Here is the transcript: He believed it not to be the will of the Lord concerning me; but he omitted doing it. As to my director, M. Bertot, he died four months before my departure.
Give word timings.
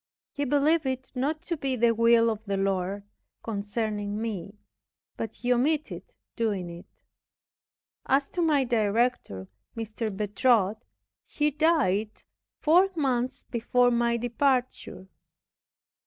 He 0.31 0.45
believed 0.45 0.87
it 0.87 1.11
not 1.13 1.43
to 1.43 1.55
be 1.55 1.75
the 1.75 1.93
will 1.93 2.31
of 2.31 2.43
the 2.45 2.57
Lord 2.57 3.03
concerning 3.43 4.19
me; 4.19 4.57
but 5.15 5.31
he 5.35 5.53
omitted 5.53 6.01
doing 6.35 6.71
it. 6.71 6.87
As 8.07 8.27
to 8.29 8.41
my 8.41 8.63
director, 8.63 9.47
M. 9.77 9.85
Bertot, 10.17 10.77
he 11.27 11.51
died 11.51 12.09
four 12.57 12.89
months 12.95 13.43
before 13.51 13.91
my 13.91 14.17
departure. 14.17 15.07